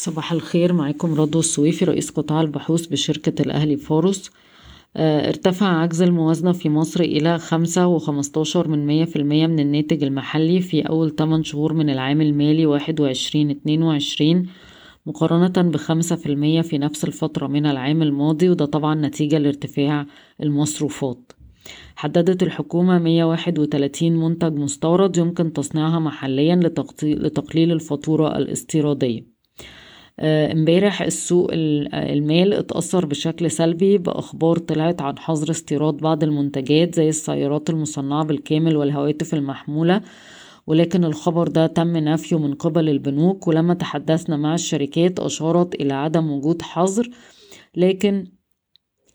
صباح 0.00 0.32
الخير 0.32 0.72
معاكم 0.72 1.14
رضوى 1.14 1.40
السويفي 1.40 1.84
رئيس 1.84 2.10
قطاع 2.10 2.40
البحوث 2.40 2.86
بشركة 2.86 3.42
الأهلي 3.42 3.76
فورس. 3.76 4.30
آه، 4.96 5.28
ارتفع 5.28 5.66
عجز 5.66 6.02
الموازنة 6.02 6.52
في 6.52 6.68
مصر 6.68 7.00
إلى 7.00 7.38
خمسة 7.38 7.86
وخمستاشر 7.86 8.68
من 8.68 8.86
مية 8.86 9.04
في 9.04 9.16
المية 9.16 9.46
من 9.46 9.58
الناتج 9.60 10.04
المحلي 10.04 10.60
في 10.60 10.80
أول 10.80 11.16
8 11.16 11.42
شهور 11.44 11.72
من 11.72 11.90
العام 11.90 12.20
المالي 12.20 12.66
واحد 12.66 13.00
وعشرين 13.00 13.50
اتنين 13.50 13.82
وعشرين 13.82 14.46
مقارنة 15.06 15.70
بخمسة 15.70 16.16
في 16.16 16.26
المية 16.26 16.60
في 16.60 16.78
نفس 16.78 17.04
الفترة 17.04 17.46
من 17.46 17.66
العام 17.66 18.02
الماضي 18.02 18.48
وده 18.48 18.64
طبعا 18.64 18.94
نتيجة 18.94 19.38
لارتفاع 19.38 20.06
المصروفات. 20.42 21.32
حددت 21.96 22.42
الحكومة 22.42 22.98
131 22.98 24.12
منتج 24.12 24.52
مستورد 24.52 25.16
يمكن 25.16 25.52
تصنيعها 25.52 25.98
محليا 25.98 26.60
لتقليل 27.02 27.72
الفاتورة 27.72 28.38
الاستيرادية. 28.38 29.29
امبارح 30.20 31.02
السوق 31.02 31.48
المال 31.52 32.52
اتأثر 32.54 33.06
بشكل 33.06 33.50
سلبي 33.50 33.98
بأخبار 33.98 34.58
طلعت 34.58 35.02
عن 35.02 35.18
حظر 35.18 35.50
استيراد 35.50 35.94
بعض 35.96 36.22
المنتجات 36.22 36.94
زي 36.94 37.08
السيارات 37.08 37.70
المصنعة 37.70 38.24
بالكامل 38.24 38.76
والهواتف 38.76 39.34
المحمولة 39.34 40.00
ولكن 40.66 41.04
الخبر 41.04 41.48
ده 41.48 41.66
تم 41.66 41.96
نفيه 41.96 42.38
من 42.38 42.54
قبل 42.54 42.88
البنوك 42.88 43.48
ولما 43.48 43.74
تحدثنا 43.74 44.36
مع 44.36 44.54
الشركات 44.54 45.20
أشارت 45.20 45.74
إلى 45.74 45.94
عدم 45.94 46.30
وجود 46.30 46.62
حظر 46.62 47.10
لكن 47.76 48.26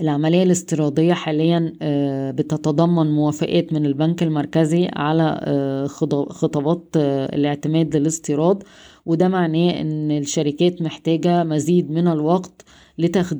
العملية 0.00 0.42
الاستيرادية 0.42 1.12
حاليا 1.14 1.72
آه، 1.82 2.30
بتتضمن 2.30 3.06
موافقات 3.14 3.72
من 3.72 3.86
البنك 3.86 4.22
المركزي 4.22 4.88
على 4.96 5.40
آه، 5.42 5.86
خطابات 6.30 6.96
آه، 6.96 7.34
الاعتماد 7.36 7.96
للاستيراد. 7.96 8.62
وده 9.06 9.28
معناه 9.28 9.80
إن 9.80 10.10
الشركات 10.10 10.82
محتاجة 10.82 11.44
مزيد 11.44 11.90
من 11.90 12.08
الوقت 12.08 12.64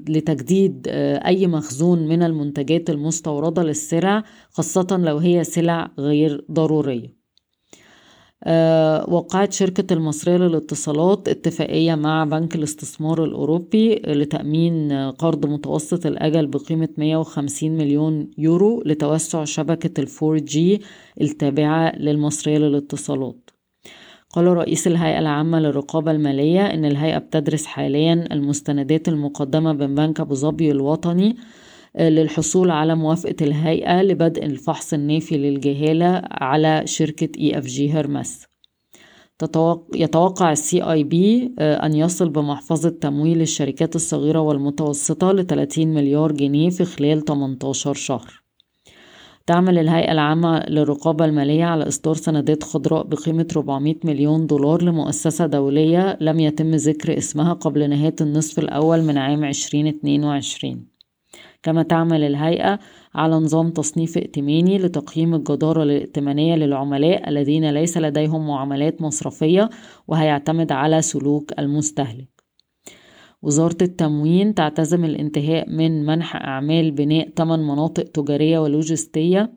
لتجديد 0.09 0.86
أي 1.27 1.47
مخزون 1.47 2.08
من 2.08 2.22
المنتجات 2.22 2.91
المستوردة 2.91 3.62
للسلع 3.62 4.23
خاصة 4.50 4.86
لو 4.91 5.19
هي 5.19 5.45
سلع 5.45 5.91
غير 5.98 6.45
ضرورية. 6.52 7.25
وقعت 9.09 9.53
شركة 9.53 9.95
المصرية 9.95 10.37
للاتصالات 10.37 11.29
اتفاقية 11.29 11.95
مع 11.95 12.25
بنك 12.25 12.55
الاستثمار 12.55 13.25
الأوروبي 13.25 13.95
لتأمين 13.95 14.92
قرض 15.11 15.47
متوسط 15.47 16.06
الأجل 16.06 16.47
بقيمة 16.47 16.89
150 16.98 17.70
مليون 17.70 18.31
يورو 18.39 18.83
لتوسع 18.87 19.45
شبكة 19.45 20.01
الفور 20.01 20.39
جي 20.39 20.83
التابعة 21.20 21.97
للمصرية 21.98 22.59
للاتصالات. 22.59 23.51
قال 24.31 24.47
رئيس 24.47 24.87
الهيئة 24.87 25.19
العامة 25.19 25.61
للرقابة 25.61 26.11
المالية 26.11 26.67
إن 26.67 26.84
الهيئة 26.84 27.19
بتدرس 27.19 27.67
حاليا 27.67 28.29
المستندات 28.33 29.09
المقدمة 29.09 29.73
من 29.73 29.95
بنك 29.95 30.20
أبو 30.20 30.34
ظبي 30.34 30.70
الوطني 30.70 31.37
للحصول 32.00 32.70
على 32.70 32.94
موافقة 32.94 33.36
الهيئة 33.41 34.02
لبدء 34.02 34.44
الفحص 34.44 34.94
النافي 34.94 35.36
للجهالة 35.36 36.22
على 36.30 36.83
شركة 36.84 37.28
اي 37.39 37.58
اف 37.58 37.66
جي 37.66 37.92
هرمس. 37.92 38.47
يتوقع 39.94 40.52
السي 40.52 40.83
اي 40.83 41.05
بي 41.05 41.55
أن 41.58 41.94
يصل 41.94 42.28
بمحفظة 42.28 42.89
تمويل 42.89 43.41
الشركات 43.41 43.97
الصغيرة 43.97 44.41
والمتوسطة 44.41 45.33
ل 45.33 45.47
30 45.47 45.86
مليار 45.86 46.33
جنيه 46.33 46.70
في 46.70 46.84
خلال 46.84 47.24
18 47.24 47.94
شهر. 47.94 48.42
تعمل 49.47 49.78
الهيئة 49.78 50.12
العامة 50.12 50.67
للرقابة 50.69 51.24
المالية 51.24 51.64
على 51.64 51.89
إصدار 51.89 52.14
سندات 52.14 52.62
خضراء 52.64 53.06
بقيمة 53.06 53.47
400 53.56 53.94
مليون 54.05 54.47
دولار 54.47 54.83
لمؤسسة 54.83 55.47
دولية 55.47 56.19
لم 56.20 56.41
يتم 56.41 56.70
ذكر 56.70 57.19
اسمها 57.19 57.52
قبل 57.52 57.91
نهاية 57.91 58.14
النصف 58.20 58.58
الأول 58.58 59.02
من 59.02 59.19
عام 59.19 59.44
2022 59.44 60.95
كما 61.67 61.83
تعمل 61.83 62.25
الهيئة 62.25 62.78
على 63.14 63.34
نظام 63.34 63.70
تصنيف 63.70 64.19
ائتماني 64.19 64.79
لتقييم 64.79 65.35
الجدارة 65.35 65.83
الائتمانية 65.83 66.55
للعملاء 66.55 67.29
الذين 67.29 67.70
ليس 67.70 67.98
لديهم 67.98 68.46
معاملات 68.46 69.02
مصرفية 69.02 69.70
وهيعتمد 70.08 70.73
على 70.73 71.02
سلوك 71.02 71.52
المستهلك. 71.58 72.29
وزارة 73.42 73.77
التموين 73.83 74.55
تعتزم 74.55 75.05
الانتهاء 75.05 75.70
من 75.70 76.07
منح 76.07 76.36
أعمال 76.36 76.90
بناء 76.90 77.29
8 77.29 77.74
مناطق 77.74 78.02
تجارية 78.05 78.58
ولوجستية 78.58 79.52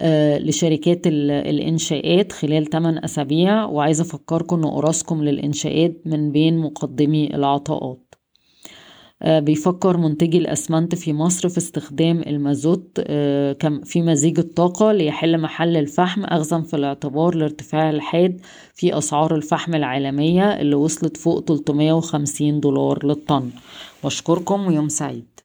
آه، 0.00 0.38
لشركات 0.38 1.06
الإنشاءات 1.06 2.32
خلال 2.32 2.66
8 2.66 3.04
أسابيع. 3.04 3.64
وعايزة 3.64 4.02
أفكركم 4.02 4.56
أن 4.56 4.64
أراسكم 4.64 5.24
للإنشاءات 5.24 6.06
من 6.06 6.32
بين 6.32 6.58
مقدمي 6.58 7.34
العطاءات. 7.34 8.01
بيفكر 9.24 9.96
منتجي 9.96 10.38
الأسمنت 10.38 10.94
في 10.94 11.12
مصر 11.12 11.48
في 11.48 11.58
استخدام 11.58 12.22
المازوت 12.26 13.00
آه، 13.06 13.56
في 13.84 14.02
مزيج 14.02 14.38
الطاقة 14.38 14.92
ليحل 14.92 15.40
محل 15.40 15.76
الفحم 15.76 16.24
أخذا 16.24 16.60
في 16.60 16.76
الاعتبار 16.76 17.34
الارتفاع 17.34 17.90
الحاد 17.90 18.40
في 18.74 18.98
أسعار 18.98 19.34
الفحم 19.34 19.74
العالمية 19.74 20.60
اللي 20.60 20.74
وصلت 20.74 21.16
فوق 21.16 21.44
350 21.44 22.60
دولار 22.60 23.06
للطن. 23.06 23.50
واشكركم 24.02 24.66
ويوم 24.66 24.88
سعيد. 24.88 25.32